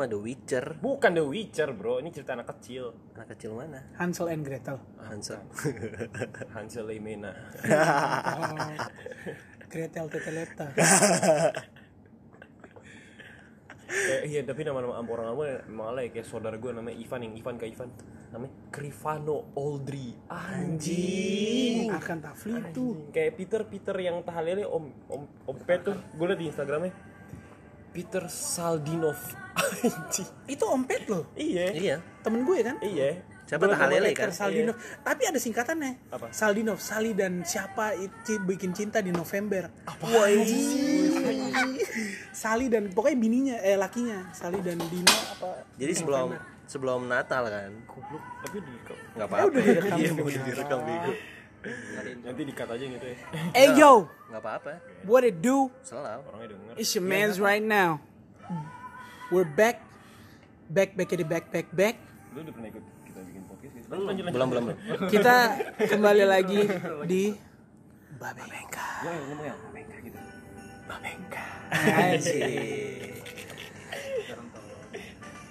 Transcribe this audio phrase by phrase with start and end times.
[0.00, 0.80] mah The Witcher.
[0.80, 2.00] Bukan The Witcher, bro.
[2.00, 2.96] Ini cerita anak kecil.
[3.12, 3.84] Anak kecil mana?
[4.00, 5.44] Hansel and Gretel Hansel.
[6.56, 7.36] Hansel Lemena.
[8.40, 8.56] oh,
[9.70, 10.66] Gretel Teteleta
[13.90, 17.66] eh, iya, tapi nama-nama orang-orang emang alay kayak saudara gue namanya Ivan yang Ivan ke
[17.70, 17.90] Ivan.
[18.30, 20.14] Namanya Krivano Oldri.
[20.30, 21.90] Anjing.
[21.90, 23.10] akan tafli itu.
[23.10, 25.98] Kayak Peter Peter yang tahalele Om Om Om Pet tuh.
[26.14, 27.09] Gue liat di Instagramnya.
[27.90, 29.18] Peter Saldinov.
[30.46, 31.66] Itu ompet loh Iya.
[31.72, 31.96] iya.
[32.20, 33.22] temen gue kan Iya.
[33.44, 34.30] Siapa Tahalele kan?
[34.30, 36.30] Peter Saldinov tapi ada singkatannya Apa?
[36.30, 40.06] Saldinov Sali dan siapa itu bikin cinta di November Apa?
[42.32, 46.28] Sali dan pokoknya bininya eh lakinya Sali dan Dino apa Jadi sebelum
[46.64, 47.70] sebelum Natal kan.
[47.84, 48.22] Goblok.
[48.46, 49.44] Tapi di Nggak Eh, apa-apa.
[49.44, 49.96] udah direkam.
[49.98, 51.12] Iya, udah direkam bego.
[52.22, 53.16] Nanti dikat aja gitu ya.
[53.60, 54.72] eh yo Nggak apa-apa.
[55.04, 56.24] what it do Selalu.
[56.24, 56.74] Orangnya denger.
[56.76, 58.00] It's your man's right now.
[59.28, 59.78] We're back,
[60.66, 61.96] back, back, di back, back, back.
[62.32, 63.86] Lu udah pernah ikut kita bikin podcast gitu?
[63.86, 64.64] Lanjut, lanjut, Belum belum.
[64.66, 65.06] belum.
[65.06, 65.36] Kita
[65.78, 66.60] kembali lagi
[67.12, 67.22] di
[68.16, 68.88] Babengka.
[69.00, 69.54] Ya, ngomong ya.
[69.60, 70.18] Babengka gitu.
[70.84, 71.44] Babengka.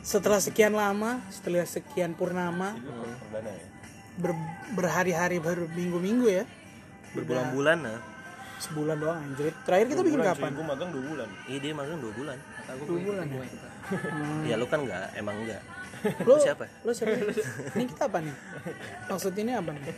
[0.02, 3.54] Setelah sekian lama, setelah sekian purnama, ya.
[4.20, 4.38] Ber-
[4.76, 6.44] berhari-hari, berminggu-minggu ya,
[7.10, 8.00] Berbulan-bulan nah.
[8.60, 9.56] sebulan doang anjir.
[9.64, 10.52] Terakhir kita bikin kapan?
[10.54, 11.30] Gue magang 2 bulan.
[11.48, 12.38] Iya dia magang dua bulan.
[12.84, 13.42] Dua bulan ya.
[14.46, 15.62] Iya lu kan nggak, emang enggak.
[16.28, 16.68] Lo siapa?
[16.84, 17.18] Lo siapa?
[17.74, 18.36] Ini kita apa nih?
[19.08, 19.84] Maksud ini apa nih?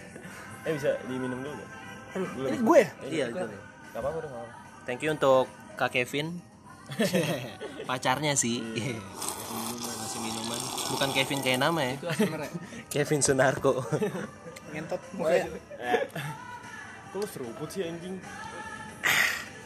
[0.61, 1.69] Eh bisa diminum dulu gak?
[2.13, 2.89] Aduh, ini gue ya?
[3.01, 3.45] Iya itu.
[3.89, 4.53] Gak apa-apa gak apa-apa.
[4.85, 6.37] Thank you untuk Kak Kevin.
[7.89, 8.61] Pacarnya sih.
[10.91, 11.95] Bukan Kevin kayak nama ya.
[12.91, 13.79] Kevin Sunarko.
[14.75, 15.47] Ngentot mukanya.
[17.11, 18.15] Kok lu seruput sih anjing?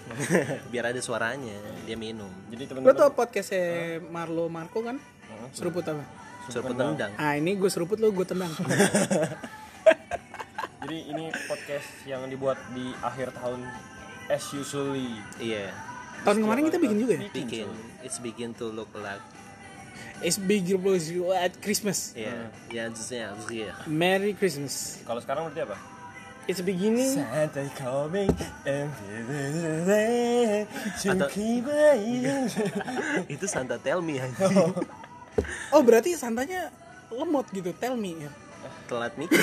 [0.71, 2.29] Biar ada suaranya, dia minum.
[2.53, 4.97] Jadi Lo teman-teman tau podcastnya Marlo Marco kan?
[5.53, 6.05] Seruput apa?
[6.49, 7.11] Seruput tendang.
[7.17, 8.53] Ah ini gue seruput lo gue tendang.
[10.85, 13.65] Jadi ini podcast yang dibuat di akhir tahun
[14.29, 15.17] as usually.
[15.41, 15.73] Iya.
[16.21, 17.21] Tahun kemarin kita bikin juga ya.
[17.33, 17.67] Bikin.
[18.05, 19.21] It's begin to look like.
[20.23, 22.15] It's big Blues at Christmas.
[22.15, 22.49] Iya.
[22.71, 23.73] Ya, ya, ya.
[23.85, 25.03] Merry Christmas.
[25.03, 25.77] Kalau sekarang berarti apa?
[26.45, 27.17] It's beginning.
[27.17, 28.29] Santa coming
[28.69, 28.93] and
[31.25, 31.33] Atau-
[33.33, 34.45] Itu Santa Tell Me aja.
[35.73, 36.69] Oh berarti santanya
[37.09, 37.73] lemot gitu.
[37.81, 38.13] Tell me.
[38.21, 38.29] ya.
[38.85, 39.41] Telat mikir.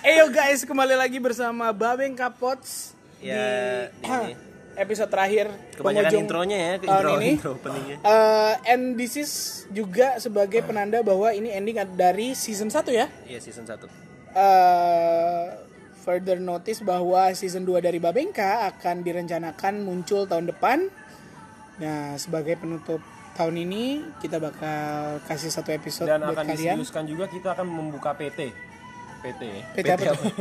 [0.00, 4.32] Eyo guys kembali lagi bersama Babeng Kapots Ya, di ini.
[4.76, 7.28] episode terakhir Kebanyakan penghujung intronya ya, tahun intro, ini.
[7.32, 7.96] intro openingnya.
[8.00, 9.30] Eh, and this is
[9.68, 13.06] juga sebagai penanda bahwa ini ending dari season 1 ya.
[13.24, 13.86] Iya, season 1.
[14.34, 15.44] eh
[15.96, 20.84] further notice bahwa season 2 dari Babengka akan direncanakan muncul tahun depan.
[21.74, 23.00] Nah, sebagai penutup
[23.34, 23.84] tahun ini
[24.20, 24.78] kita bakal
[25.24, 26.76] kasih satu episode Dan buat akan kalian.
[26.76, 28.52] diseriuskan juga kita akan membuka PT.
[29.22, 29.62] PT ya.
[29.72, 30.34] PT apa tuh?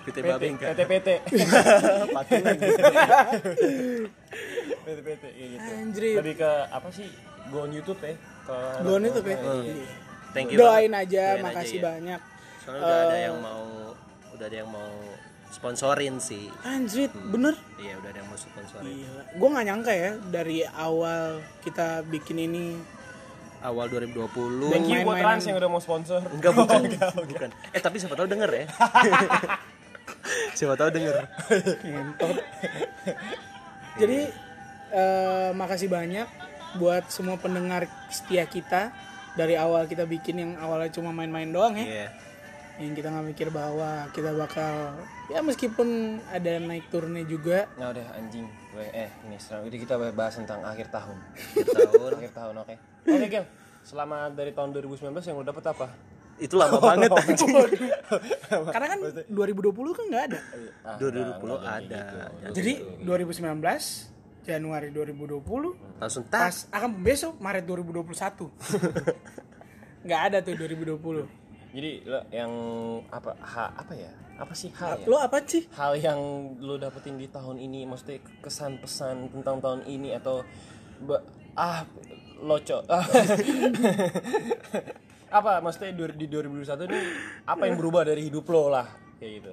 [0.00, 0.72] PT Babeng kan.
[0.72, 1.08] PT PT.
[4.84, 5.70] PT PT ya gitu.
[5.76, 6.02] Anjir.
[6.22, 7.08] Lebih ke apa sih?
[7.50, 8.14] Go on YouTube ya.
[8.46, 9.36] Ke Go on YouTube ya?
[9.38, 9.86] Iya.
[10.30, 10.58] Thank you.
[10.58, 11.06] Doain banget.
[11.10, 11.88] aja, Doain makasih aja ya.
[11.90, 12.20] banyak.
[12.62, 13.62] Soalnya udah ada yang mau
[14.30, 14.92] udah ada yang mau
[15.50, 16.46] sponsorin sih.
[16.62, 17.54] Anjir, bener.
[17.76, 18.94] Iya, udah ada yang mau sponsorin.
[19.34, 22.66] Gue nggak nyangka ya dari awal kita bikin ini.
[23.60, 24.72] Awal 2020.
[24.72, 25.36] Thank you buat Main-mainan.
[25.36, 26.24] Rans yang udah mau sponsor.
[26.32, 26.80] Enggak bukan.
[27.28, 27.50] bukan.
[27.76, 28.64] Eh tapi siapa tahu denger ya.
[30.60, 31.16] siapa tahu denger.
[31.80, 32.36] Ngentot.
[33.96, 34.18] Jadi
[34.92, 36.28] eh, makasih banyak
[36.76, 38.92] buat semua pendengar setia kita
[39.34, 41.86] dari awal kita bikin yang awalnya cuma main-main doang ya.
[41.88, 42.08] Iya.
[42.76, 45.00] Yang kita nggak mikir bahwa kita bakal
[45.32, 47.64] ya meskipun ada naik turunnya juga.
[47.80, 48.44] Nah udah anjing.
[48.70, 51.16] Gue eh ini jadi kita bahas tentang akhir tahun.
[51.56, 52.10] Akhir tahun.
[52.20, 52.74] akhir tahun oke.
[53.08, 53.44] Oke Gel.
[53.80, 56.09] Selama dari tahun 2019 yang lo dapet apa?
[56.40, 57.52] Itu lama banget anjing.
[58.48, 60.40] Karena kan 2020 kan nggak ada.
[60.82, 62.02] Ah, 2020 ada.
[62.56, 62.72] Jadi
[63.04, 64.10] 2019
[64.40, 66.64] Januari 2020 Langsung tas.
[66.64, 68.48] pas akan besok Maret 2021.
[70.08, 71.28] nggak ada tuh 2020.
[71.70, 72.50] Jadi lo yang
[73.12, 74.10] apa ha, apa ya?
[74.40, 75.06] Apa sih hal ya?
[75.06, 75.68] Lo apa sih?
[75.76, 76.18] Hal yang
[76.58, 80.40] lo dapetin di tahun ini maksudnya kesan pesan tentang tahun ini atau
[81.54, 81.84] ah
[82.40, 82.80] loco.
[85.30, 87.00] apa maksudnya di 2021 ini
[87.46, 88.86] apa yang berubah dari hidup lo lah
[89.22, 89.52] kayak gitu.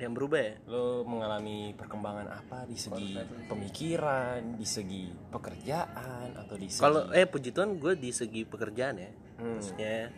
[0.00, 0.54] Yang berubah ya?
[0.66, 3.14] Lo mengalami perkembangan apa di segi
[3.46, 8.96] pemikiran, di segi pekerjaan atau di segi Kalau eh puji Tuhan gue di segi pekerjaan
[8.98, 9.10] ya.
[9.42, 10.10] Maksudnya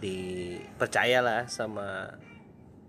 [0.00, 2.12] dipercayalah sama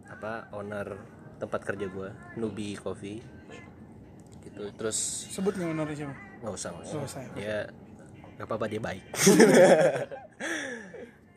[0.07, 0.99] apa owner
[1.37, 2.09] tempat kerja gue
[2.39, 3.21] Nubi Coffee
[4.43, 6.15] gitu terus Sebut nggak honornya siapa?
[6.37, 7.29] nggak usah nggak usah ya.
[7.35, 7.57] ya
[8.37, 9.03] nggak apa-apa dia baik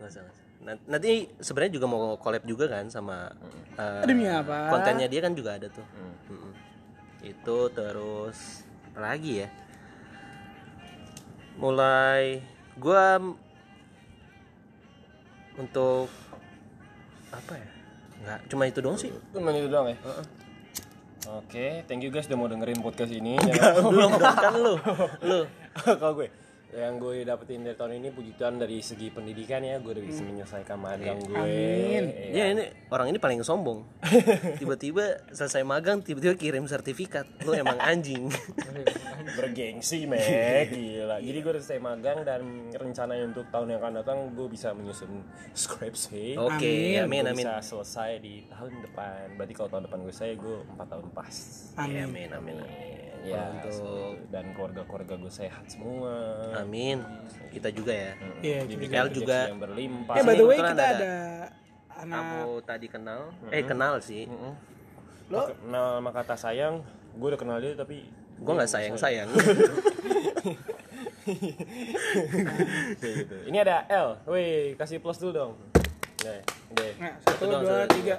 [0.06, 0.44] usah usah.
[0.60, 3.32] Nan- nanti sebenarnya juga mau collab juga kan sama
[3.74, 4.68] eh, Demi apa?
[4.68, 5.84] kontennya dia kan juga ada tuh.
[6.28, 6.52] Mm-mm.
[7.20, 9.48] itu terus apa lagi ya?
[11.56, 12.40] Mulai
[12.76, 13.20] gua
[15.56, 16.08] untuk
[17.30, 17.68] apa ya?
[18.20, 19.12] Nggak cuma itu doang sih.
[19.32, 19.96] Cuman itu doang ya?
[21.30, 23.36] Oke, thank you guys udah mau dengerin podcast ini.
[23.84, 24.74] belum dong kan lu.
[25.28, 25.40] Lu.
[25.76, 26.32] Kalau gue
[26.70, 30.22] yang gue dapetin dari tahun ini puji Tuhan dari segi pendidikan ya gue udah bisa
[30.22, 31.34] menyelesaikan magang gue.
[31.34, 32.04] Amin.
[32.14, 32.30] Iya.
[32.30, 32.64] ya ini
[32.94, 33.82] orang ini paling sombong.
[34.60, 37.26] Tiba-tiba selesai magang tiba-tiba kirim sertifikat.
[37.42, 38.30] Lu emang anjing.
[39.34, 41.18] Bergengsi mek gila.
[41.18, 45.26] Jadi gue udah selesai magang dan rencananya untuk tahun yang akan datang gue bisa menyusun
[45.52, 47.26] skripsi oke amin.
[47.26, 47.44] Gue amin.
[47.50, 49.34] Bisa selesai di tahun depan.
[49.34, 51.36] Berarti kalau tahun depan gue saya gue empat tahun pas.
[51.90, 56.12] Ya, amin amin amin ya untuk dan keluarga-keluarga gue sehat semua.
[56.56, 57.04] Amin.
[57.48, 58.12] Kita juga ya.
[58.40, 59.38] Iya, Diberikan El rezeki juga.
[59.46, 60.14] yang berlimpah.
[60.14, 61.14] Eh by the way kita ada- ada
[61.98, 63.20] anak kamu tadi kenal?
[63.48, 64.24] Eh kenal sih.
[65.28, 65.46] Lo?
[65.46, 66.74] Kenal sama kata sayang.
[67.12, 68.06] Gue udah kenal dia tapi
[68.36, 69.28] gua nggak sayang sayang.
[73.00, 73.34] Gitu.
[73.46, 74.08] Ini ada L.
[74.26, 75.52] Wih, kasih plus dulu dong.
[76.18, 76.40] Deh,
[76.74, 78.16] deh, Nah, satu, dua, satu, tiga.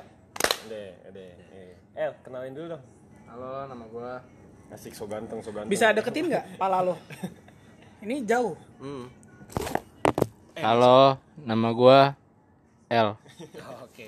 [0.66, 1.32] deh, deh.
[1.52, 2.84] Eh, L, kenalin dulu dong.
[3.28, 4.12] Halo, nama gua
[4.72, 5.68] Asik so ganteng, so ganteng.
[5.68, 6.96] Bisa deketin nggak pala lo?
[8.00, 8.56] Ini jauh.
[8.80, 9.06] hmm.
[10.58, 12.14] Halo, nama gua
[12.88, 13.18] L.
[13.82, 14.08] oke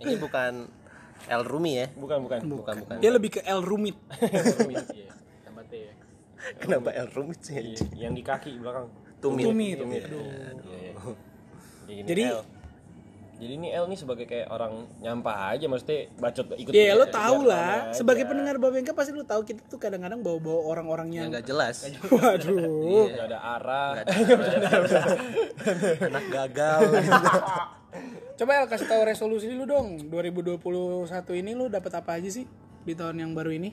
[0.00, 0.66] ini bukan
[1.24, 2.38] El Rumi ya Bukan, bukan.
[2.42, 3.94] bukan bukan Dia lebih ke El Rumit.
[5.46, 5.92] Tambah T ya.
[6.58, 8.90] kenapa El Rumi sih Iya, yang di kaki belakang.
[9.22, 9.76] tumit Tumit.
[9.78, 10.02] Tumit.
[10.02, 10.24] Aduh.
[10.66, 10.90] Iya.
[12.02, 12.40] Jadi, Jadi- L.
[13.34, 17.42] Jadi ini L nih sebagai kayak orang nyampah aja maksudnya bacot ikut Ya lo tau
[17.42, 17.90] lah.
[17.90, 17.98] aja.
[17.98, 21.82] Sebagai pendengar Babengka pasti lo tahu kita tuh kadang-kadang bawa-bawa orang-orang yang yang nggak jelas
[22.14, 23.10] waduh.
[23.10, 23.90] Nggak ada arah.
[26.06, 26.80] anak gagal
[28.34, 29.98] Coba El kasih tahu resolusi lu dong.
[30.04, 30.60] 2021
[31.34, 32.44] ini lu dapat apa aja sih
[32.82, 33.70] di tahun yang baru ini?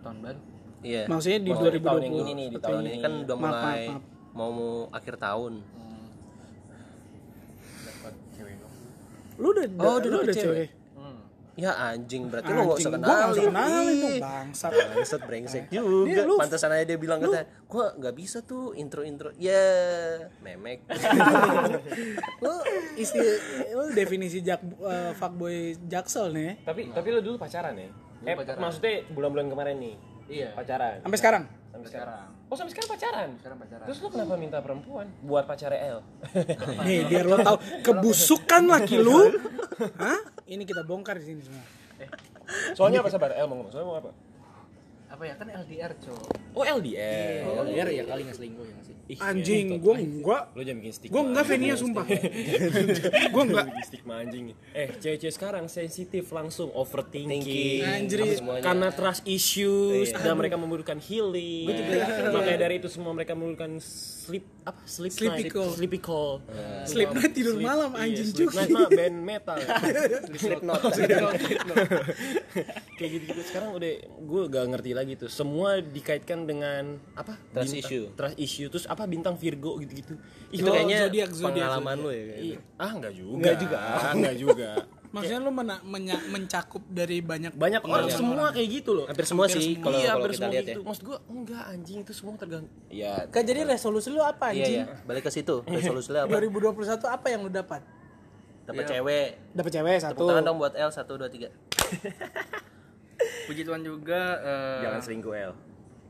[0.00, 0.38] Tahun baru.
[0.80, 3.36] iya Maksudnya di Maksudnya di 2020 tahun yang ini nih, di tahun ini kan udah
[3.36, 4.02] mulai maaf, maaf.
[4.34, 4.52] mau
[4.90, 5.52] akhir tahun
[8.30, 8.72] Cewek dong.
[9.36, 10.68] Lu udah Oh, lu udah cewek.
[10.68, 10.70] cewek.
[11.54, 14.02] ya anjing berarti lu Anjing, gua nggak usah kenalin kenalin Ih.
[14.02, 14.70] tuh bangsat.
[14.90, 16.02] Bangsat brengsek juga.
[16.04, 19.30] Dia lu- Pantesan aja dia bilang katanya, gua nggak bisa tuh intro-intro.
[19.38, 19.62] Ya,
[20.40, 20.82] memek.
[22.42, 22.54] Lu
[22.96, 23.22] isti
[23.70, 26.58] lu definisi jak eh, fuckboy jaksel nih.
[26.62, 27.86] tapi tapi lo dulu pacaran ya?
[28.24, 29.94] eh, maksudnya bulan-bulan kemarin nih.
[30.26, 30.48] Iya.
[30.54, 31.00] Pacaran.
[31.00, 31.44] Sampai sekarang.
[31.84, 32.28] Sampai Sekarang.
[32.48, 33.28] Oh, sampai sekarang pacaran.
[33.36, 33.84] Sekarang pacaran.
[33.84, 35.98] Terus lo kenapa minta perempuan buat pacarnya L?
[36.88, 39.36] Nih, biar lo tahu kebusukan laki lu.
[40.00, 40.20] Hah?
[40.48, 41.64] Ini kita bongkar di sini semua.
[42.72, 43.36] Soalnya apa sabar?
[43.36, 43.72] L mau ngomong.
[43.72, 44.10] Soalnya mau apa?
[45.14, 46.26] Apa ya kan LDR, Cok.
[46.58, 47.46] Oh LDR.
[47.46, 48.94] LDR ya kali nggak selingkuh ya sih?
[49.04, 50.42] Ih, Anjing, gua enggak.
[50.56, 51.12] Lo jangan bikin stigma.
[51.12, 52.04] Gua enggak Venia sumpah.
[53.36, 53.64] Gua enggak.
[53.68, 54.44] Bikin stigma anjing.
[54.72, 57.84] Eh, cewek-cewek sekarang sensitif langsung overthinking.
[57.84, 58.18] Anjir.
[58.58, 61.68] Karena trust issues dan mereka membutuhkan healing.
[62.34, 65.70] Makanya dari itu semua mereka membutuhkan sleep apa sleep Sleepy night, call.
[65.76, 66.32] sleepy call.
[66.88, 68.56] Sleep night tidur malam Iya, anjing sleep juga.
[68.64, 69.56] night mah band metal.
[70.40, 70.80] Slipknot.
[72.96, 75.28] Kayak gitu-gitu sekarang udah gue gak ngerti lagi tuh.
[75.28, 77.36] Semua dikaitkan dengan apa?
[77.52, 78.04] Trust Bintang- issue.
[78.10, 80.16] Trust issue terus apa bintang Virgo gitu-gitu.
[80.48, 82.22] Ih, Itu lo- kayaknya zodiak, zodiak, pengalaman lu ya.
[82.26, 82.40] kayaknya.
[82.40, 83.34] Ih, ah enggak juga.
[83.36, 83.78] Enggak juga.
[84.10, 84.70] enggak juga.
[85.14, 89.06] Maksudnya lu mena- menya- mencakup dari banyak Banyak orang semua kayak gitu loh.
[89.06, 90.72] Hampir semua sih kalau iya, kalau hampir kita semua lihat gitu.
[90.74, 90.82] ya.
[90.82, 92.72] Maksud gue enggak anjing itu semua tergantung.
[92.88, 93.14] Iya.
[93.28, 94.80] Kan jadi resolusi lu apa Iya, anjing?
[94.82, 95.04] iya.
[95.04, 95.62] Balik ke situ.
[95.70, 96.34] Resolusi lu apa?
[96.34, 97.82] 2021 apa yang lu dapat?
[98.64, 99.28] Dapat cewek.
[99.52, 100.24] Dapat cewek Tepuk satu.
[100.26, 102.73] tangan dong buat L 1 2 3.
[103.44, 105.52] Puji Tuhan juga eh Jangan selingkuh El.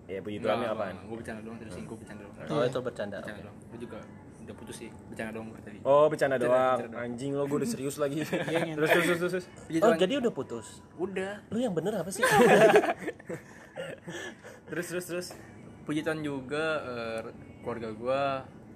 [0.05, 0.97] Ya puji Tuhannya apaan?
[1.05, 2.37] Gue bercanda doang tadi selingkuh bercanda doang.
[2.47, 3.17] Oh, itu bercanda.
[3.19, 3.57] Bercanda doang.
[3.67, 3.99] Gue juga
[4.45, 4.91] udah putus sih.
[5.09, 5.79] Bercanda doang gue tadi.
[5.83, 6.79] Oh bercanda doang.
[6.93, 8.21] Anjing lo gue udah serius lagi.
[8.77, 9.47] terus terus terus terus.
[9.65, 9.99] Puji Oh, Tuhan.
[9.99, 10.67] jadi udah putus.
[10.97, 11.33] udah.
[11.49, 12.21] Lu yang bener apa sih?
[14.65, 15.27] Terus terus terus.
[15.85, 17.21] Puji Tuhan juga eh,
[17.61, 18.23] keluarga gue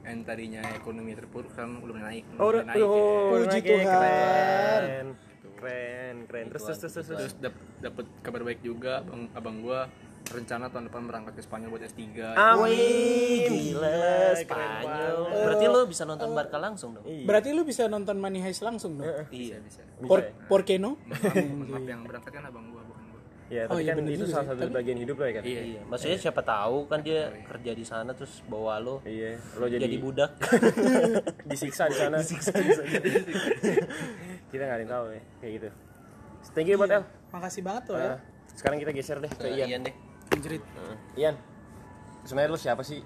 [0.04, 2.24] yang tadinya ekonomi terpuruk sekarang udah naik.
[2.36, 2.76] Oh, udah, naik.
[2.76, 2.84] ya.
[2.84, 3.88] oh, Puji naik ya, Tuhan.
[3.88, 5.06] Keren.
[5.58, 6.46] Keren, keren.
[6.48, 7.08] Terus terus terus terus.
[7.08, 9.80] Terus dap- dapet kabar baik juga abang, abang gue
[10.28, 12.04] rencana tahun depan berangkat ke Spanyol buat S3.
[12.36, 13.48] Amin.
[13.48, 13.96] Gila,
[14.36, 15.16] Spanyol.
[15.40, 17.04] Berarti lu bisa nonton Barca langsung dong.
[17.24, 19.08] Berarti lu bisa nonton Money Heist langsung dong?
[19.28, 19.56] Iya.
[19.58, 19.80] Bisa.
[19.98, 21.00] Por, por qué no?
[21.02, 23.07] Maaf, maaf yang berangkat kan abang gue bukan
[23.48, 23.54] gue.
[23.54, 24.50] Ya, Oh, tapi iya, kan itu salah sih.
[24.54, 25.42] satu bagian hidup lo ya kan?
[25.42, 25.60] Iya.
[25.66, 29.82] Iya, maksudnya siapa tahu kan dia kerja di sana terus bawa lo Iya, lo jadi,
[29.82, 30.30] jadi budak.
[31.50, 32.16] disiksa di sana.
[32.18, 32.92] disiksa di sana.
[34.46, 35.68] Kita nggak ada yang tahu ya, kayak gitu.
[36.50, 37.04] Thank you buat El.
[37.28, 38.16] Makasih banget tuh ya.
[38.50, 39.94] sekarang kita geser deh ke Ke Ian Ian deh.
[40.30, 40.60] Anjrit.
[40.60, 40.96] Heeh.
[41.18, 41.34] Ian
[42.20, 43.00] sebenarnya lo siapa sih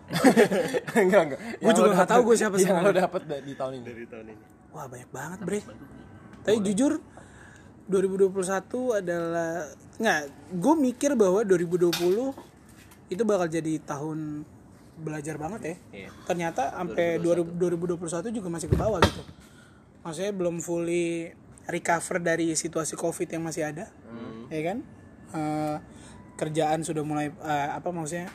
[0.96, 3.02] enggak enggak Gua juga nggak tahu gua siapa yang lo sebenarnya.
[3.02, 4.44] dapet da- di tahun ini Dari tahun ini.
[4.68, 5.61] Wah banyak banget bre.
[6.40, 6.92] Tapi jujur
[7.92, 9.68] 2021 adalah
[10.00, 10.20] nggak.
[10.56, 11.92] Gue mikir bahwa 2020
[13.12, 14.49] itu bakal jadi tahun
[14.96, 15.76] belajar banget ya.
[15.92, 16.11] Iya.
[16.25, 19.22] Ternyata sampai 2000 2021 juga masih ke bawah gitu.
[20.02, 21.30] Maksudnya belum fully
[21.68, 23.87] recover dari situasi covid yang masih ada,
[24.50, 24.78] ya kan?
[25.32, 25.76] Eh,
[26.34, 28.26] kerjaan sudah mulai eh, apa maksudnya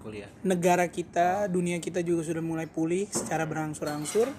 [0.00, 0.28] Kuliah.
[0.40, 4.32] negara kita, dunia kita juga sudah mulai pulih secara berangsur-angsur.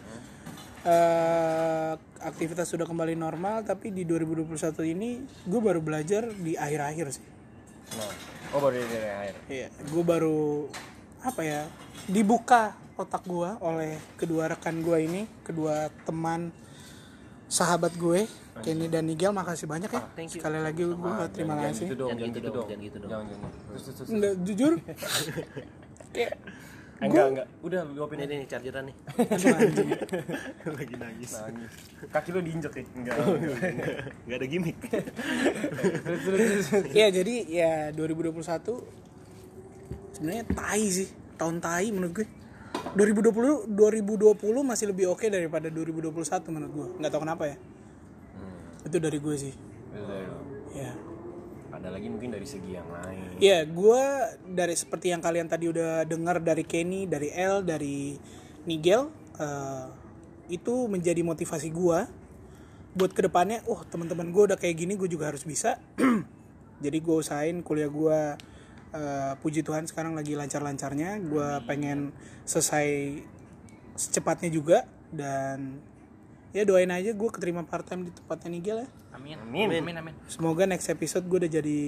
[0.85, 4.53] Eh, aktivitas sudah kembali normal, tapi di 2021
[4.85, 7.25] ini gue baru belajar di akhir-akhir sih.
[7.85, 8.09] nah
[8.49, 10.69] oh baru dari akhir Iya, gue baru
[11.21, 11.65] apa ya
[12.05, 16.53] dibuka otak gue oleh kedua rekan gue ini, kedua teman
[17.47, 18.29] sahabat gue,
[18.61, 19.33] Kenny dan Nigel.
[19.33, 20.01] Makasih banyak ya.
[20.13, 20.37] thank you.
[20.37, 20.97] Sekali lagi gue
[21.29, 21.85] terima jangan kasih.
[21.89, 23.09] gitu dong Jangan jangan gitu gitu dong, dong jangan gitu dong.
[23.09, 24.73] jangan jangan terus terus terus Nggak jujur,
[26.13, 26.33] kayak
[27.03, 27.47] enggak enggak.
[27.59, 28.95] Udah luapin Ini nih chargeran nih.
[30.63, 31.31] Lagi nangis.
[31.35, 31.71] nangis.
[32.07, 32.83] Kaki lo diinjek ya?
[32.95, 33.15] Enggak.
[34.23, 34.77] Enggak ada gimmick.
[36.99, 38.39] ya jadi ya 2021
[40.15, 42.27] sebenarnya tai sih tahun tai menurut gue.
[42.95, 46.15] 2020 2020 masih lebih oke daripada 2021
[46.53, 47.57] menurut gue nggak tahu kenapa ya.
[48.87, 49.53] Itu dari gue sih.
[50.75, 50.91] Ya
[51.75, 53.37] ada lagi mungkin dari segi yang lain.
[53.43, 54.03] Ya gue
[54.47, 58.15] dari seperti yang kalian tadi udah dengar dari Kenny dari El dari
[58.63, 59.87] Nigel eh,
[60.47, 61.99] itu menjadi motivasi gue
[62.95, 65.77] buat ke depannya oh teman-teman gue udah kayak gini gue juga harus bisa.
[66.83, 68.19] Jadi gue usahain kuliah gue
[68.95, 71.19] eh, puji Tuhan sekarang lagi lancar-lancarnya.
[71.27, 72.15] Gue pengen
[72.47, 73.19] selesai
[73.95, 75.79] secepatnya juga dan
[76.55, 79.37] ya doain aja gue keterima part time di tempatnya Nigel ya Amin.
[79.39, 79.67] Amin.
[79.79, 79.95] Amin.
[79.97, 80.13] Amin.
[80.27, 81.79] semoga next episode gue udah jadi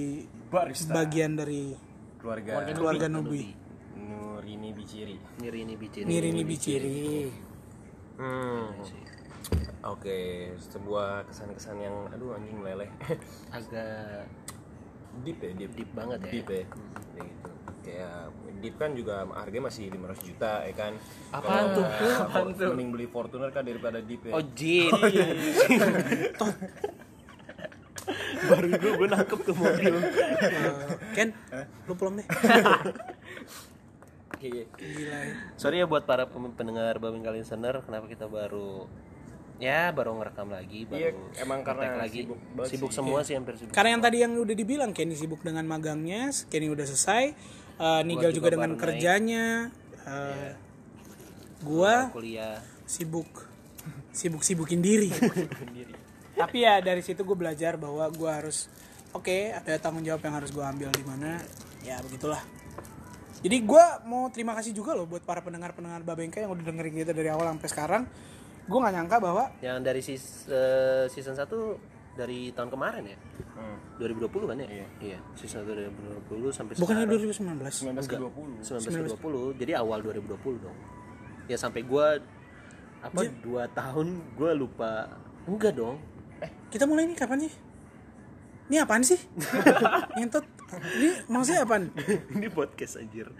[0.48, 1.76] barista bagian dari
[2.18, 3.52] keluarga keluarga Nubi
[3.94, 6.04] Nurini Biciri Niri ini bicin.
[6.08, 7.28] Nirini Biciri
[8.18, 8.66] hmm.
[9.84, 10.18] oke
[10.58, 12.90] sebuah kesan-kesan yang aduh anjing meleleh
[13.56, 14.26] Agak
[15.22, 16.30] deep ya deep deep banget ya.
[16.30, 16.62] deep ya
[17.14, 18.18] kayak gitu kayak
[18.58, 20.92] deep kan juga harganya masih 500 juta ya kan
[21.30, 21.86] Apaan tuh?
[22.22, 22.70] Apaan tuh?
[22.74, 24.90] mending beli Fortuner kan daripada deep ya Oh jin.
[28.48, 29.94] Baru gue gue nangkep tuh mobil.
[29.94, 30.74] Eh,
[31.12, 31.28] Ken
[31.84, 32.26] lu pulang deh
[34.38, 34.64] Iya.
[34.70, 35.20] gila.
[35.56, 38.86] Sorry ya buat para pendengar Babing Kalian Listener, kenapa kita baru
[39.58, 41.10] ya baru ngerekam lagi, baru Iya,
[41.42, 42.22] emang karena lagi.
[42.22, 42.96] sibuk banget Sibuk sih.
[42.96, 43.74] semua sih hampir sibuk.
[43.74, 47.34] karena yang tadi yang udah dibilang Kenny sibuk dengan magangnya Kenny udah selesai
[47.74, 48.78] eh, Nigel juga, juga dengan naik.
[48.78, 49.46] kerjanya
[50.06, 50.54] eh,
[51.60, 52.62] gua kuliah.
[52.86, 53.26] sibuk
[54.14, 55.10] sibuk sibukin diri
[56.38, 58.70] tapi ya dari situ gue belajar bahwa gue harus
[59.10, 61.42] oke ada tanggung jawab yang harus gue ambil di mana
[61.82, 62.40] ya begitulah
[63.42, 66.94] jadi gue mau terima kasih juga loh buat para pendengar pendengar Babengka yang udah dengerin
[67.06, 68.02] kita dari awal sampai sekarang
[68.68, 71.48] gue nggak nyangka bahwa Yang dari sis, eh, season 1
[72.18, 73.18] dari tahun kemarin ya.
[73.54, 73.78] Hmm.
[74.02, 74.68] 2020 kan ya?
[74.98, 75.18] Iya.
[75.38, 75.72] Season 1
[76.28, 77.54] 2020 sampai bukannya sekarang.
[77.54, 79.60] 2019 19 ke 20 19 ke 20.
[79.62, 80.76] Jadi awal 2020 dong.
[81.48, 82.18] Ya sampai gua
[82.98, 84.92] apa dua tahun gua lupa.
[85.46, 85.96] Enggak dong.
[86.68, 87.52] Kita mulai ini kapan sih
[88.68, 89.16] ini apaan sih
[90.16, 90.44] ngentot
[90.94, 91.88] ini maksudnya apaan
[92.36, 93.32] Ini podcast anjir.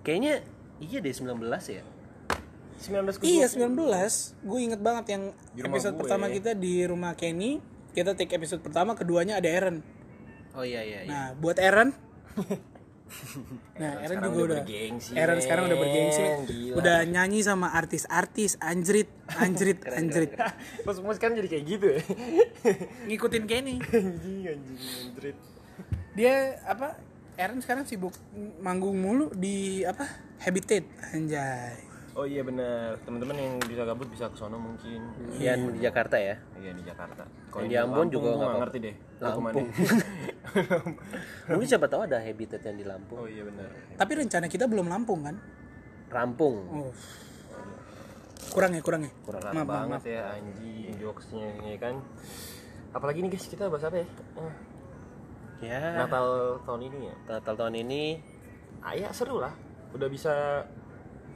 [0.00, 0.40] Kayaknya
[0.80, 1.36] iya deh 19
[1.68, 1.84] ya.
[2.80, 3.76] 19 ke Iya 19
[4.42, 6.00] Gue inget banget yang episode gue.
[6.02, 7.60] pertama kita di rumah Kenny
[7.92, 9.84] Kita take episode pertama Keduanya ada Aaron
[10.56, 11.10] Oh iya iya iya.
[11.12, 11.92] Nah buat Aaron
[13.80, 16.22] Nah Aaron juga udah udah bergengsi, Aaron sekarang udah bergengsi.
[16.22, 16.74] Gila.
[16.78, 20.30] Udah nyanyi sama artis-artis Anjrit Anjrit Anjrit.
[20.84, 22.00] Mas Mas kan jadi kayak gitu ya?
[23.08, 23.76] Ngikutin Kenny.
[23.80, 25.36] Anjing anjing anjrit.
[26.12, 27.00] Dia apa
[27.40, 28.12] Aaron sekarang sibuk
[28.60, 30.04] manggung mulu di apa
[30.42, 30.84] Habitat.
[31.14, 35.00] Anjay Oh iya benar teman-teman yang bisa gabut bisa ke sono mungkin.
[35.40, 36.36] Yang di Jakarta ya.
[36.60, 37.24] Iya di Jakarta.
[37.56, 39.66] Yang di Ambon juga gue nggak ngerti deh Lampung.
[41.48, 43.16] Mungkin siapa tahu ada habitat yang di Lampung.
[43.16, 45.36] oh iya benar Tapi rencana kita belum Lampung kan?
[46.12, 46.56] Rampung.
[46.68, 46.92] Oh.
[48.52, 49.12] Kurang ya kurang ya?
[49.24, 51.94] Kurang Maaf, maaf, banget ya anjing jokesnya ya kan?
[52.92, 54.08] Apalagi nih guys kita bahas apa ya?
[54.36, 54.54] Eh,
[55.62, 55.94] Ya.
[55.94, 57.14] Natal tahun ini ya?
[57.30, 58.18] Natal tahun ini.
[58.82, 59.54] Ah ya seru lah.
[59.94, 60.66] Udah bisa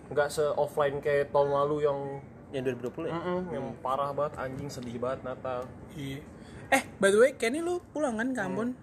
[0.09, 1.99] nggak se offline kayak tahun lalu yang
[2.49, 3.13] yang 2020 ya.
[3.13, 6.23] Mm-mm, yang parah banget anjing sedih banget Natal Iya.
[6.69, 8.75] Eh, by the way, Kenny lu pulang kan ke Ambon?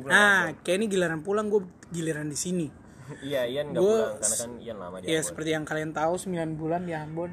[0.00, 2.66] Nah, Kenny giliran pulang, gue giliran di sini.
[3.22, 5.24] iya Ian nggak Gua- pulang karena kan Ian lama di Ya, Ambon.
[5.24, 7.30] seperti yang kalian tahu, 9 bulan di Ambon.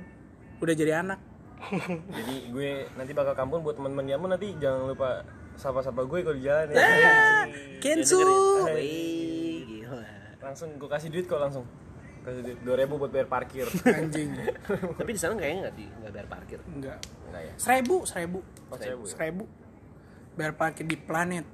[0.58, 1.20] Udah jadi anak.
[2.12, 5.22] jadi gue nanti bakal kampung buat teman-teman di Ambon nanti jangan lupa
[5.54, 7.46] sapa-sapa gue kalau di jalan ya.
[7.78, 8.18] Kensu
[8.68, 10.02] Wih, gila.
[10.40, 11.66] langsung gue kasih duit kok langsung
[12.22, 13.66] kasih duit dua ribu buat bayar parkir.
[13.86, 14.30] Anjing.
[15.00, 16.60] Tapi di sana kayaknya nggak di nggak bayar parkir.
[16.70, 16.98] enggak
[17.30, 17.54] enggak ya?
[17.58, 18.40] Seribu seribu.
[18.70, 19.12] Oh seribu ya?
[19.12, 19.44] seribu.
[20.38, 21.46] Biar parkir di planet.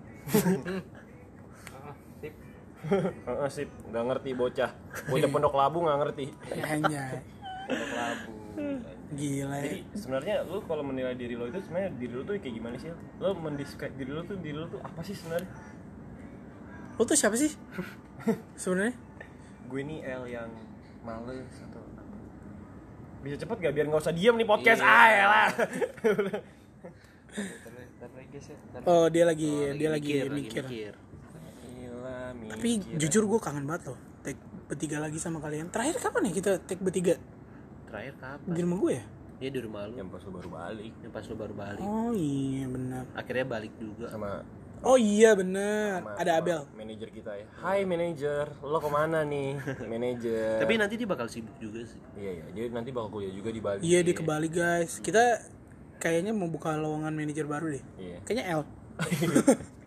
[2.88, 3.70] Heeh, sip.
[3.90, 4.72] Nggak ngerti bocah.
[5.12, 6.26] Bocah pondok labu nggak ngerti.
[6.56, 7.24] Anjay.
[7.68, 8.34] Pondok labu
[9.08, 9.56] gila.
[9.56, 9.64] Ya.
[9.64, 12.92] jadi sebenarnya lu kalau menilai diri lo itu sebenarnya diri lo tuh kayak gimana sih?
[13.24, 15.50] Lo mendescribe diri lo tuh diri lo tuh apa sih sebenarnya?
[17.00, 17.52] Lu tuh siapa sih?
[18.62, 18.96] Sebenarnya
[19.68, 20.50] gue ini L yang
[21.02, 22.04] males atau apa
[23.20, 24.88] bisa cepet gak biar nggak usah diem nih podcast Iya.
[24.90, 25.48] ah ya lah
[28.86, 30.94] oh dia lagi Oh, dia lagi mikir, mikir.
[31.68, 32.20] Gila,
[32.50, 36.52] tapi jujur gue kangen banget loh take bertiga lagi sama kalian terakhir kapan ya kita
[36.62, 37.16] take bertiga
[37.86, 38.48] Terakhir kapan?
[38.48, 39.06] di rumah gue ya
[39.38, 39.96] Dia di rumah lu.
[39.96, 41.82] yang pas lo baru balik Yang pas lu baru balik.
[41.82, 44.06] oh iya benar Akhirnya balik juga.
[44.08, 44.44] sama
[44.84, 46.60] oh iya benar sama- ada sama Abel.
[46.74, 47.46] manajer kita ya.
[47.58, 48.46] Hai manajer.
[48.60, 49.58] Lo ke mana nih
[49.92, 50.58] manajer?
[50.60, 52.00] Tapi nanti dia bakal sibuk juga sih.
[52.16, 52.46] iya iya.
[52.52, 53.80] Jadi nanti bakal kuliah juga di Bali.
[53.82, 55.00] Iya di ke Bali guys.
[55.00, 55.42] Kita
[55.98, 57.84] kayaknya mau buka lowongan manajer baru deh.
[57.98, 58.18] Iya.
[58.24, 58.62] Kayaknya L.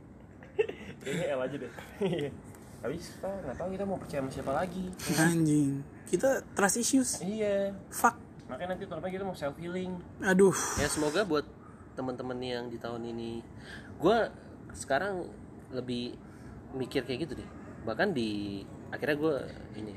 [1.00, 1.72] Kayaknya L aja deh.
[2.80, 4.84] Habis kita nggak tahu kita mau percaya sama siapa lagi.
[5.14, 5.70] Anjing.
[6.06, 7.10] Kita trust issues.
[7.20, 7.76] Iya.
[7.88, 8.16] Fuck.
[8.48, 10.52] Makanya nanti depan kita mau self healing aduh.
[10.76, 11.46] Ya semoga buat
[11.94, 13.46] teman-teman yang di tahun ini
[13.96, 14.32] gua
[14.72, 15.26] sekarang
[15.70, 16.14] lebih
[16.72, 17.48] mikir kayak gitu deh.
[17.82, 19.36] Bahkan di akhirnya gua
[19.74, 19.94] ini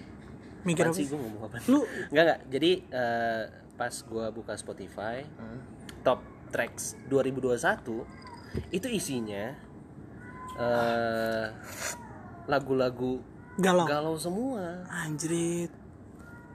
[0.63, 1.58] mikir apa sih gue ngomong apa?
[1.68, 2.39] lu Enggak enggak.
[2.50, 5.25] Jadi eh, pas gua buka Spotify,
[6.01, 7.60] top tracks 2021
[8.70, 9.58] itu isinya
[10.53, 11.48] eh
[12.46, 13.18] lagu-lagu
[13.58, 14.86] galau galau semua.
[14.88, 15.74] anjrit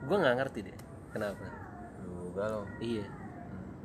[0.07, 0.77] Gua nggak ngerti deh
[1.11, 1.43] kenapa.
[1.99, 3.03] lu galau Iya.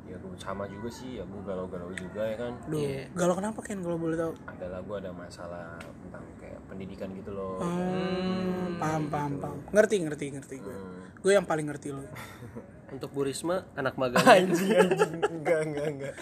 [0.05, 3.09] Ya gue sama juga sih ya gue galau-galau juga ya kan Duh, Iya.
[3.11, 4.33] galau kenapa Ken kalau boleh tahu?
[4.45, 9.57] ada lagu ada masalah tentang kayak pendidikan gitu loh Hmm, paham, paham, paham.
[9.71, 10.75] Ngerti, ngerti, ngerti gue.
[11.17, 12.05] Gue yang paling ngerti lo.
[12.85, 16.13] Untuk Bu Risma anak magang anjing anjing enggak enggak enggak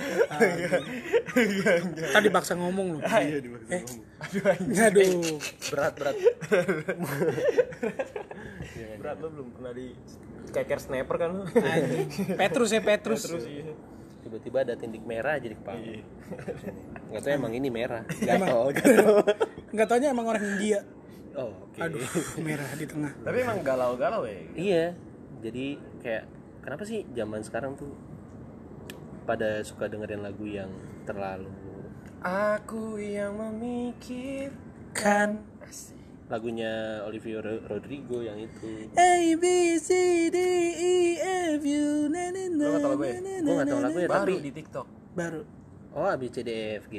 [2.09, 2.99] Tadi paksa ngomong lo.
[3.03, 3.83] iya dibaksa Eh.
[3.83, 3.99] ngomong.
[4.17, 5.37] aduh anjing Aduh,
[5.69, 6.15] berat berat.
[8.97, 9.87] berat lo belum pernah di
[10.49, 11.43] keker sniper kan lo.
[12.35, 13.21] Petrus ya Petrus.
[13.43, 13.73] iya
[14.23, 15.83] Tiba-tiba ada tindik merah jadi kepala.
[17.11, 18.07] Nggak tahu emang ini merah.
[18.27, 19.07] Gatel, gatel.
[19.75, 20.79] Nggak taunya emang orang India.
[21.33, 21.81] Oh, oke.
[21.81, 21.99] Aduh,
[22.39, 23.09] merah di tengah.
[23.25, 24.85] tapi emang galau-galau ya Iya.
[25.43, 26.23] Jadi kayak
[26.61, 27.91] kenapa sih zaman sekarang tuh
[29.23, 30.71] pada suka dengerin lagu yang
[31.03, 31.51] terlalu
[32.23, 34.51] aku yang memikir
[34.93, 35.43] Kan
[36.25, 36.71] lagunya
[37.03, 38.89] Olivia Ro- Rodrigo yang itu.
[38.93, 39.43] A B
[39.77, 39.89] C
[40.27, 40.37] D
[40.73, 40.93] E
[41.53, 43.13] F U na na na Lo nggak tahu lagu ya?
[43.13, 45.41] Gue nggak tahu na, lagu ya baru tapi di TikTok baru.
[45.93, 46.95] oh A B C D E F G.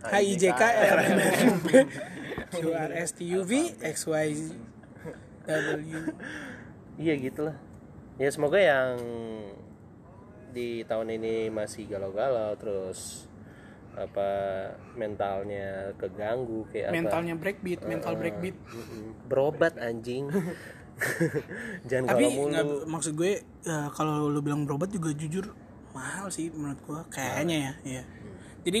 [0.00, 1.68] H I J K L M N P
[2.56, 5.98] Q R S T U V X Y Z W.
[6.96, 7.56] Iya gitulah.
[8.16, 8.96] Ya semoga yang
[10.50, 13.29] di tahun ini masih galau-galau terus
[13.98, 14.28] apa
[14.94, 16.96] mentalnya keganggu kayak apa?
[16.96, 18.56] Mentalnya breakbeat, mental breakbeat.
[19.26, 20.30] Berobat anjing.
[21.90, 25.48] Jangan tapi nggak maksud gue ya, kalau lu bilang berobat juga jujur
[25.96, 28.02] mahal sih menurut gue kayaknya ya iya
[28.62, 28.80] jadi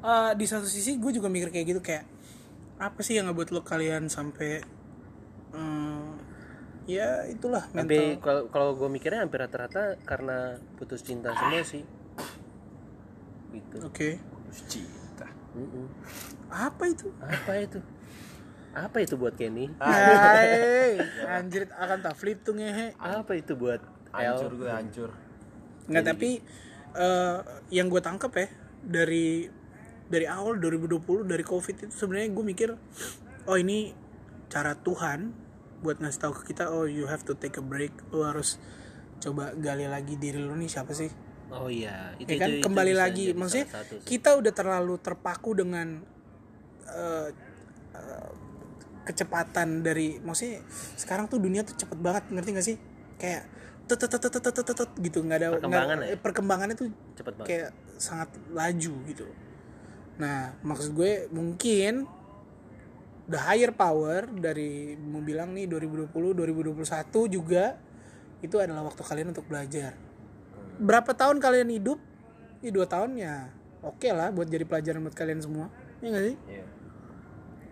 [0.00, 2.08] eh, di satu sisi gue juga mikir kayak gitu kayak
[2.80, 4.64] apa sih yang ngebuat lo kalian sampai
[5.54, 6.08] eh,
[6.88, 8.24] ya itulah tapi mental.
[8.24, 11.84] kalau kalau gue mikirnya hampir rata-rata karena putus cinta semua sih.
[13.52, 13.76] Gitu.
[13.84, 14.31] Oke
[14.68, 15.26] cinta.
[15.56, 15.86] Mm-mm.
[16.52, 17.08] apa itu?
[17.20, 17.80] Apa itu?
[18.72, 19.68] Apa itu buat Kenny?
[19.76, 20.96] Hai,
[21.28, 22.96] anjir akan tak flip tuh ngehe.
[22.96, 25.10] Apa itu buat hancur gue hancur.
[25.88, 26.40] Nggak tapi
[26.96, 27.38] eh,
[27.68, 28.46] yang gue tangkep ya
[28.80, 29.48] dari
[30.08, 32.68] dari awal 2020 dari covid itu sebenarnya gue mikir
[33.48, 33.96] oh ini
[34.52, 35.32] cara Tuhan
[35.80, 37.92] buat ngasih tahu ke kita oh you have to take a break.
[38.08, 38.56] Lu harus
[39.20, 41.12] coba gali lagi diri lu nih siapa sih
[41.54, 42.48] oh iya itu, ya kan?
[42.48, 44.06] itu- itu kembali bisa lagi maksudnya satu sih.
[44.06, 45.88] kita udah terlalu terpaku dengan
[46.84, 47.28] eh,
[47.92, 48.30] eh,
[49.02, 50.62] kecepatan dari maksudnya
[50.94, 52.76] sekarang tuh dunia tuh cepet banget ngerti gak sih?
[53.16, 53.42] Kayak
[53.84, 56.16] tet tet tet tet tet tet, tet, gitu nggak ada Perkembangan nggak- ya?
[56.16, 57.48] perkembangannya tuh cepet banget.
[57.48, 59.26] kayak sangat laju gitu.
[60.16, 62.06] Nah maksud gue mungkin
[63.24, 66.82] the higher power dari mau bilang nih 2020 2021
[67.28, 67.74] juga
[68.38, 69.94] itu adalah waktu kalian untuk belajar
[70.82, 71.98] berapa tahun kalian hidup
[72.60, 73.48] ini dua tahun ya
[73.86, 75.70] oke lah buat jadi pelajaran buat kalian semua
[76.02, 76.64] ya nggak sih Iya.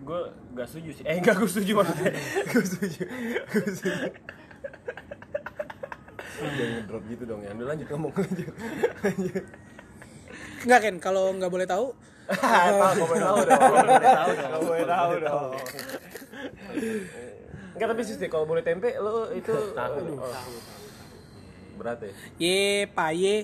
[0.00, 0.20] Gue
[0.56, 1.04] gak setuju sih.
[1.04, 2.08] Eh, enggak gue setuju maksudnya.
[2.56, 3.04] gue setuju.
[3.52, 4.08] Gue setuju.
[6.40, 7.52] Jangan ngedrop gitu dong ya.
[7.52, 8.54] Udah lanjut ngomong lanjut.
[9.04, 9.44] Lanjut.
[10.60, 11.92] nggak kan kalau nggak boleh tahu
[12.30, 13.60] Tahu, kau boleh tahu dong.
[13.60, 14.50] Kau boleh tahu dong.
[14.54, 15.52] Kau boleh tahu dong.
[17.74, 20.16] Enggak tapi sih kalau boleh tempe lo itu tahu.
[21.80, 22.12] Berat ya.
[22.36, 23.40] Ye, paye.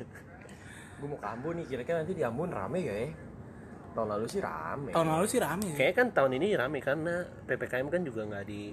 [1.00, 3.08] Gue mau ke Ambon nih, kira-kira nanti di Ambon rame gak ya?
[3.90, 4.94] Tahun lalu sih rame.
[4.94, 5.66] Tahun lalu sih rame.
[5.66, 5.74] sih.
[5.74, 7.14] Kayaknya kan tahun ini rame karena
[7.50, 8.70] PPKM kan juga nggak di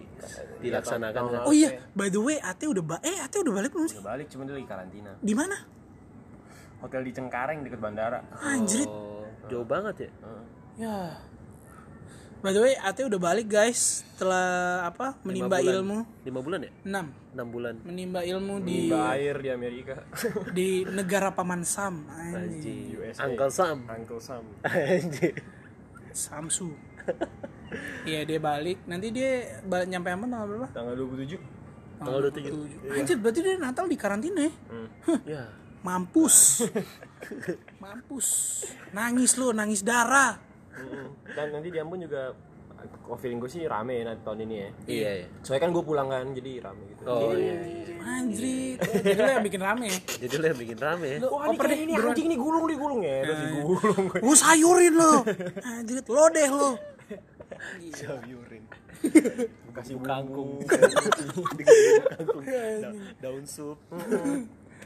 [0.61, 1.37] dilaksanakan tahun kan.
[1.41, 1.47] lalu.
[1.49, 3.97] Oh iya, by the way, Ate udah ba eh Ate udah balik belum sih?
[3.97, 5.11] Udah balik, cuma dia lagi karantina.
[5.17, 5.57] Di mana?
[6.85, 8.21] Hotel di Cengkareng deket bandara.
[8.45, 8.85] Anjrit.
[8.85, 10.09] Oh, jauh banget ya.
[10.77, 10.97] Ya.
[12.37, 14.45] By the way, Ate udah balik guys setelah
[14.85, 15.17] apa?
[15.25, 15.73] Menimba bulan.
[15.73, 15.97] ilmu.
[16.21, 16.71] Lima bulan ya?
[16.85, 17.75] 6 Enam bulan.
[17.81, 19.95] menimba ilmu di Di air di Amerika.
[20.57, 22.97] di negara paman Sam anjing.
[23.15, 23.77] Uncle Sam.
[23.85, 24.43] Uncle Sam.
[24.63, 25.37] Anjing.
[26.09, 26.73] Samsu
[28.03, 31.37] iya dia balik nanti dia balik nyampe Ambon tanggal berapa Tanggal 27.
[31.99, 32.89] Tanggal 27.
[32.91, 34.51] anjir berarti dia Natal di karantina ya
[35.27, 35.43] Ya.
[35.83, 36.65] mampus
[37.77, 38.27] mampus
[38.89, 40.41] nangis lu nangis darah.
[41.35, 42.33] Dan nanti di Ambon juga
[42.77, 44.69] kok feeling gue sih rame nanti tahun ini ya.
[44.85, 45.27] Iya ya.
[45.41, 47.03] Soalnya kan gue pulang kan, jadi rame gitu.
[47.09, 47.55] Oh iya.
[47.65, 47.85] iya.
[48.07, 51.17] anjir jadi lu yang bikin rame ya Jadi lo yang bikin rame ya.
[51.27, 53.17] Wah, ini, kayak ini anjing nih gulung nih gulung ya.
[53.25, 54.05] Terus digulung.
[54.15, 55.13] gue sayurin lo
[55.59, 56.69] anjir lo deh lo
[59.77, 60.57] Kasih kangkung.
[60.65, 62.43] Kangkung.
[62.47, 63.77] Da- daun sup.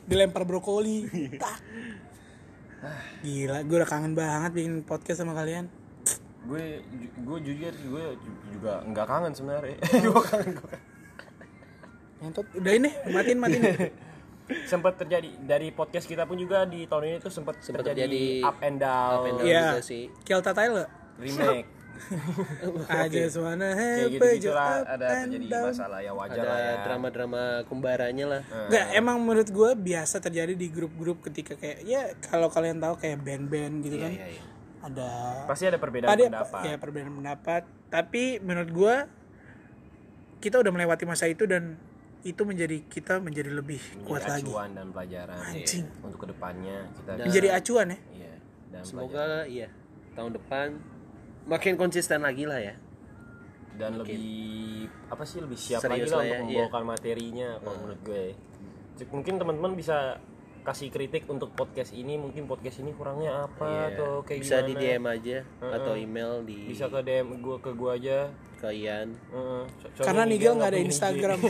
[0.02, 1.06] dilempar brokoli
[1.38, 1.62] tak
[3.22, 5.70] gila gue udah kangen banget bikin podcast sama kalian
[6.42, 6.66] gue
[7.22, 8.06] gue jujur gue
[8.52, 9.78] juga nggak kangen sebenarnya.
[10.06, 10.76] gue kangen gue.
[12.22, 13.64] Ngentot udah ini matiin matiin
[14.72, 18.26] sempat terjadi dari podcast kita pun juga di tahun ini tuh sempat Sempat terjadi, terjadi
[18.44, 19.48] up and down, up and down.
[19.48, 19.64] Iya.
[19.72, 20.04] juga sih.
[20.22, 21.70] Kelta Tyler remake
[22.90, 25.66] aja wanna kayak gitu gitulah ada terjadi down.
[25.70, 28.42] masalah ya wajar Ada lah ya drama-drama kembaranya lah.
[28.68, 33.22] Nggak, emang menurut gue biasa terjadi di grup-grup ketika kayak ya kalau kalian tahu kayak
[33.22, 34.42] band-band gitu kan Iya, iya.
[34.82, 35.10] Ada
[35.46, 37.62] pasti ada perbedaan ada pendapat ya perbedaan pendapat
[37.94, 38.96] tapi menurut gue
[40.42, 41.78] kita udah melewati masa itu dan
[42.22, 45.86] itu menjadi kita menjadi lebih kuat Menjadi lagi acuan dan pelajaran Anjing.
[45.86, 46.06] ya.
[46.06, 48.34] untuk ke depannya kita menjadi acuan ya iya
[48.70, 48.86] dan pelajaran.
[48.86, 49.68] Semoga iya
[50.14, 50.68] tahun depan
[51.50, 52.76] makin konsisten lagi lah ya.
[53.80, 56.60] dan lebih apa sih lebih siap lagi Serius lah lah ya, untuk iya.
[56.68, 58.24] membawakan materinya kalau menurut gue
[59.10, 60.22] mungkin teman-teman bisa
[60.62, 63.86] kasih kritik untuk podcast ini mungkin podcast ini kurangnya apa Iya.
[63.94, 64.68] atau kayak Bisa gimana?
[64.68, 68.18] Di DM aja atau email di bisa ke DM gue ke gue aja
[68.62, 69.10] ke Ian.
[69.28, 69.64] Heeh.
[69.92, 70.80] So- karena Nigel nggak ada.
[70.80, 71.40] Instagram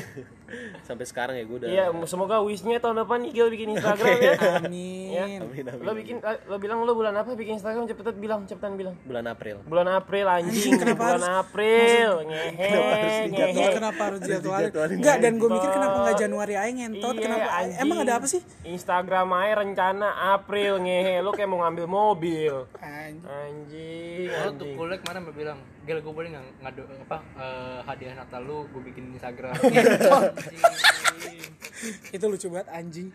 [0.84, 4.32] Sampai sekarang ya gue udah Iya, semoga wishnya tahun depan Nigel bikin Instagram ya.
[4.60, 5.24] amin ya.
[5.24, 8.95] Amin, amin, Lo bikin, lo bilang lo bulan apa bikin Instagram cepetan bilang, cepetan bilang.
[9.02, 9.63] bulan April.
[9.63, 13.63] Bulan April anjing, kenapa bulan harus- April, ngehe, Iya, ngehe.
[13.71, 14.71] kenapa harus jadwalin?
[14.93, 17.13] Enggak, dan gue mikir kenapa nggak Januari aja ngentot?
[17.13, 17.47] Iya, kenapa?
[17.54, 17.80] anjing.
[17.80, 18.41] Emang ada apa sih?
[18.65, 22.54] Instagram aja rencana April ngehe, lo kayak mau ngambil mobil.
[22.76, 23.24] Anjing.
[23.24, 24.76] Anjing, Oh, anjing.
[24.76, 28.82] kuliah kemarin mau bilang, Gel gue boleh nggak ngadu apa eh, hadiah Natal lu gue
[28.84, 29.52] bikin Instagram.
[32.16, 33.08] Itu lucu banget anjing.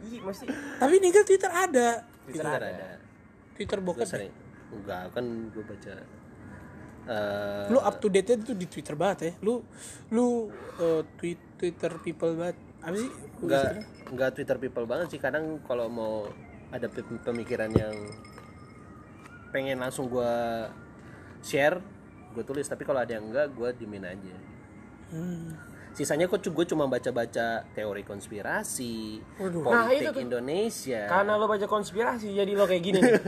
[0.00, 0.44] Ih, mesti
[0.78, 2.02] Tapi Nigel Twitter ada.
[2.24, 2.98] Twitter ada.
[3.54, 4.06] Twitter Gue bokep.
[4.06, 4.32] sering
[4.68, 5.92] enggak kan gue baca
[7.08, 9.32] eh Lu up to date itu di Twitter banget ya.
[9.40, 9.62] Lu
[10.10, 12.56] lu eh, tweet Twitter people banget.
[12.78, 13.10] Apa sih?
[13.38, 13.64] enggak
[14.08, 16.14] enggak Twitter people banget sih kadang kalau mau
[16.68, 17.94] ada pe- pemikiran yang
[19.48, 20.34] pengen langsung gue
[21.40, 21.80] share
[22.38, 24.36] gue tulis tapi kalau ada yang enggak gue dimin aja
[25.08, 25.56] Hmm.
[25.90, 29.64] sisanya kok gue cuma baca-baca teori konspirasi Waduh.
[29.64, 30.22] Nah, politik itu tuh.
[30.22, 33.14] Indonesia karena lo baca konspirasi jadi lo kayak gini nih.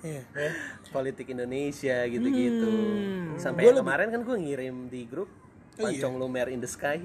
[0.00, 0.22] Iya.
[0.88, 3.36] politik Indonesia gitu-gitu Hmm.
[3.36, 5.28] sampai kemarin kan gue ngirim di grup
[5.78, 6.02] Oh, iya.
[6.02, 6.98] pancong lumer in the sky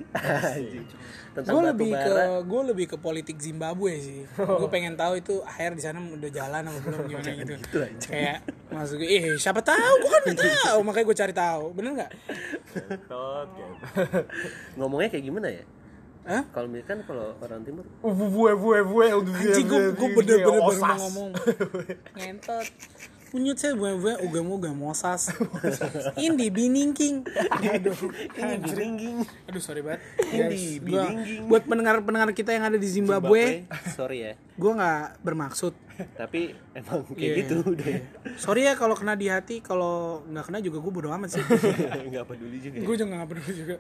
[1.37, 4.25] tentang Gue batu lebih ke gue lebih ke politik Zimbabwe sih.
[4.33, 7.53] Gue pengen tahu itu akhir di sana udah jalan apa belum gimana gitu.
[8.09, 8.41] Kayak
[8.73, 9.93] maksud gue, eh siapa tahu?
[10.01, 11.63] Gue kan nggak tahu, makanya gue cari tahu.
[11.77, 12.11] Bener nggak?
[12.73, 13.23] Gitu.
[14.79, 15.65] ngomongnya kayak gimana ya
[16.23, 16.43] Hah?
[16.55, 20.95] kalau kan kalau orang timur Uh, bue bue bue udah Anjing gue gue bener-bener baru
[21.03, 21.29] ngomong
[22.15, 22.67] Ngentot
[23.33, 25.33] Unyut saya gue gue mosas.
[26.21, 27.25] Indi biningking.
[27.49, 27.97] Aduh
[28.37, 29.17] ini bilingging
[29.49, 30.05] Aduh sorry banget.
[30.29, 31.49] Indi, biningking.
[31.49, 33.65] Buat pendengar-pendengar kita yang ada di Zimbabwe
[33.97, 34.33] sorry ya.
[34.53, 35.73] Gue gak bermaksud.
[36.13, 37.35] Tapi emang kayak Iya.
[37.41, 37.85] gitu udah
[38.37, 41.43] Sorry ya kalau kena di hati Kalau nggak kena juga gue bodo amat sih.
[42.13, 43.75] Nggak peduli juga Gue juga gak peduli juga.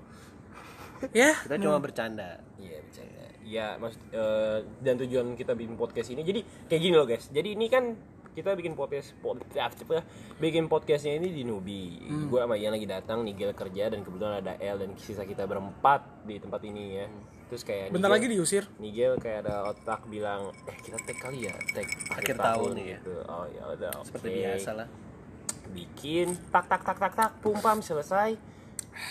[1.13, 1.37] Ya?
[1.37, 2.41] Kita cuma bercanda.
[2.57, 3.23] Iya bercanda.
[3.43, 6.25] Iya maksud eh, dan tujuan kita bikin podcast ini.
[6.25, 7.29] Jadi kayak gini loh guys.
[7.29, 7.93] Jadi ini kan
[8.33, 10.03] kita bikin podcast podcast apa ya,
[10.37, 12.01] bikin podcastnya ini di Nubi.
[12.25, 16.25] Gue sama Ian lagi datang, Nigel kerja dan kebetulan ada El dan sisa kita berempat
[16.25, 17.07] di tempat ini ya.
[17.43, 18.63] terus kayak Bentar Nigel- lagi diusir.
[18.81, 22.97] Nigel kayak ada otak bilang eh kita tag kali ya tag Akhir tahun nih ya.
[22.97, 23.13] gitu.
[23.23, 24.05] oh ya udah oke.
[24.09, 24.87] Seperti biasa lah.
[25.69, 28.33] Bikin tak tak tak tak tak pum pam selesai.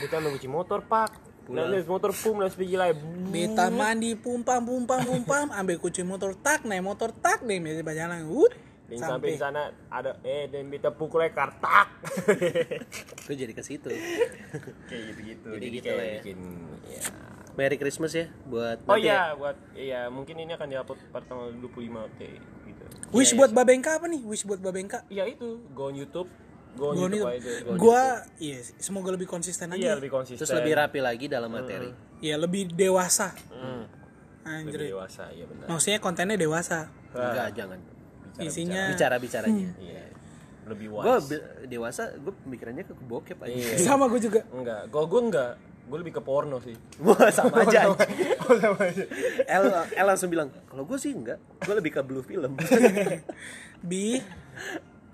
[0.03, 1.15] Kita mencuci motor pak.
[1.47, 2.99] Lalu motor pum lalu pergi lagi
[3.31, 8.23] Beta mandi pumpam pumpam pumpam ambil kunci motor tak naik motor tak deh biasa berjalan
[8.27, 8.55] Wut,
[8.91, 11.89] di sana ada eh dan kita pukul kartak.
[13.25, 13.89] Itu jadi ke situ.
[14.91, 16.15] Kayak gitu gitu Jadi jadi, gitu kayak ya.
[16.21, 16.39] bikin
[16.85, 17.03] ya.
[17.53, 19.13] Merry Christmas ya buat oh nanti ya.
[19.13, 22.85] iya buat iya mungkin ini akan diupload pada tanggal 25 kayak gitu.
[23.13, 24.25] Wish buat Babengka apa nih?
[24.25, 25.05] Wish buat Babengka?
[25.13, 25.61] Ya itu.
[25.77, 26.29] Go on YouTube.
[26.73, 28.03] Go on Gua YouTube aja go gua
[28.41, 29.85] iya semoga lebih konsisten YouTube.
[29.85, 29.99] iya aja.
[30.01, 30.41] lebih konsisten.
[30.41, 31.93] Terus lebih rapi lagi dalam materi.
[32.25, 33.37] Iya lebih dewasa.
[33.53, 33.85] Hmm,
[34.49, 34.81] lebih Anjir.
[34.97, 35.67] dewasa iya benar.
[35.69, 36.89] Maksudnya kontennya dewasa.
[37.13, 37.77] enggak jangan
[38.41, 40.09] Isinya bicara bicaranya iya.
[40.65, 41.37] Lebih gue wise.
[41.69, 43.53] dewasa gue pemikirannya ke bokep aja.
[43.53, 43.77] Iya.
[43.93, 44.41] Sama gue juga.
[44.55, 44.89] enggak.
[44.89, 46.73] Gua gua enggak gue lebih ke porno sih.
[47.03, 47.91] Wah sama aja.
[48.49, 49.09] Anjing.
[49.45, 51.43] El, El langsung bilang kalau gue sih enggak.
[51.61, 52.55] Gue lebih ke blue film.
[53.91, 54.23] Bi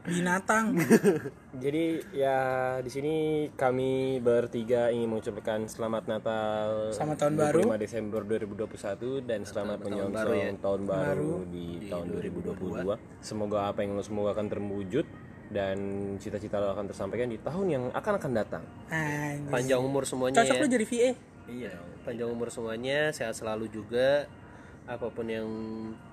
[0.06, 0.78] binatang.
[1.64, 2.38] Jadi ya
[2.78, 3.14] di sini
[3.58, 7.60] kami bertiga ingin mengucapkan selamat Natal Selamat tahun 25 baru.
[7.80, 10.50] Desember 2021 dan selamat menyongsong baru ya.
[10.60, 13.24] tahun baru di, tahun 2022.
[13.24, 15.06] Semoga apa yang lo semoga akan terwujud
[15.48, 15.78] dan
[16.20, 18.62] cita-cita lo akan tersampaikan di tahun yang akan akan datang.
[18.92, 19.48] Anjir.
[19.48, 21.10] panjang umur semuanya Cocok ya lu jadi VA.
[21.48, 24.28] iya panjang umur semuanya sehat selalu juga
[24.88, 25.44] apa pun yang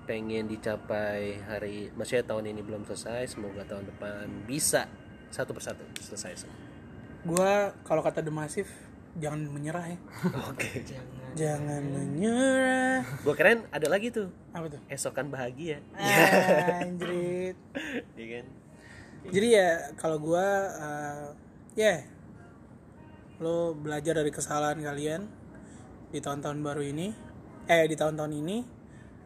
[0.04, 4.84] pengen dicapai hari maksudnya tahun ini belum selesai semoga tahun depan bisa
[5.28, 6.60] satu persatu selesai semua
[7.26, 8.70] Gua kalau kata The Massive
[9.16, 9.98] jangan menyerah ya.
[10.52, 10.70] oke
[11.34, 13.00] Jangan menyerah.
[13.18, 14.80] gue keren ada lagi tuh Apa tuh?
[14.86, 15.80] esokan bahagia
[16.84, 17.56] Anjrit.
[18.14, 18.46] iya kan
[19.26, 21.24] Jadi ya kalau gua eh,
[21.74, 21.94] ya
[23.36, 25.26] lo belajar dari kesalahan kalian
[26.08, 27.10] di tahun-tahun baru ini
[27.66, 28.58] eh di tahun-tahun ini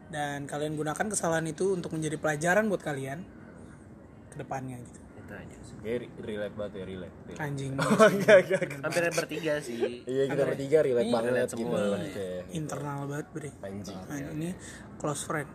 [0.09, 3.23] dan kalian gunakan kesalahan itu untuk menjadi pelajaran buat kalian
[4.27, 4.99] ke depannya gitu.
[5.15, 5.75] itu aja sih.
[5.81, 7.15] Ya re- relate banget ya relate.
[7.25, 7.39] relate.
[7.39, 7.71] Anjing
[8.83, 11.61] hampir bertiga sih Iya kita bertiga relate Iya, banget relate gitu.
[11.63, 11.79] semua.
[11.95, 12.27] Oke.
[12.51, 13.49] internal banget bre.
[13.61, 13.97] Anjing.
[14.03, 14.49] Nah, ini
[14.99, 15.49] close friend.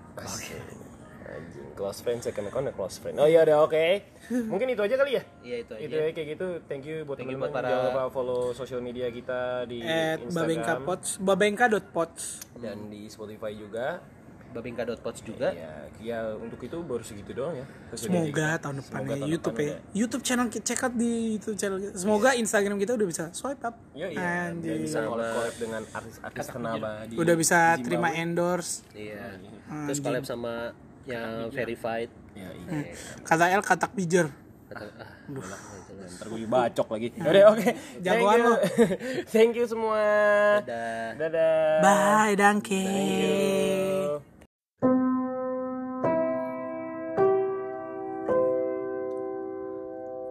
[1.29, 1.67] Anjing.
[1.75, 3.17] Close friend second account ya close friend.
[3.17, 3.87] Oh iya udah oke.
[4.53, 5.23] Mungkin itu aja kali ya.
[5.41, 6.47] iya itu aja Itu ya kayak gitu.
[6.65, 7.51] Thank you buat teman-teman.
[7.51, 12.23] para- Jangan lupa follow sosial media kita di At babengka Instagram pots, babengka.pots.
[12.57, 14.01] dan di Spotify juga.
[14.47, 15.69] babingka.pods juga Ya,
[16.01, 17.67] ya untuk itu baru segitu doang ya.
[17.93, 18.63] Semoga kita.
[18.63, 19.77] tahun depan Semoga ya tahun YouTube depan ya.
[19.93, 21.93] YouTube channel kita check out di YouTube channel kita.
[21.95, 23.77] Semoga Instagram kita udah bisa swipe up.
[23.93, 24.17] Ya iya.
[24.17, 24.81] Dan Anjing.
[24.81, 28.81] bisa collab dengan artis-artis ternama di Udah bisa di terima endorse.
[28.91, 29.37] iya
[29.85, 30.73] terus collab sama
[31.07, 32.93] yang verified Ya, iya.
[33.25, 34.29] Kata L katak bijer.
[34.69, 35.09] Kata- ah,
[36.07, 37.09] Ntar gue dibacok lagi.
[37.17, 37.71] Oke.
[38.05, 38.45] Jagoan Thank you.
[38.45, 38.55] lo.
[39.33, 40.05] Thank you semua.
[40.61, 41.81] dadah Dadah.
[41.81, 42.37] Bye,
[42.69, 44.21] you.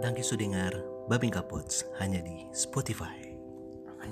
[0.06, 0.78] Danke sudengar
[1.10, 3.35] Babingka Pods hanya di Spotify.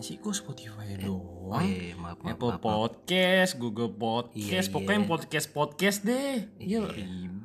[0.03, 1.47] Sih kok Spotify doang?
[1.47, 2.75] Oh iya, maaf, maaf, Apple maaf, maaf.
[2.91, 5.07] Podcast, Google Podcast, Iya, pokoknya iya.
[5.07, 6.43] podcast podcast deh.
[6.59, 7.42] Iya, ribet.